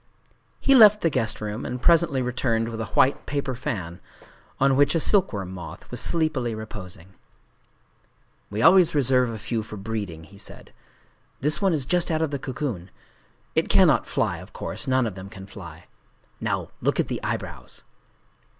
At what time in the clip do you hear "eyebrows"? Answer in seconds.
17.23-17.83